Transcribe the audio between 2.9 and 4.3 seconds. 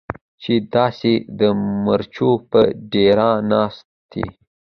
ډېرۍ ناسته یې.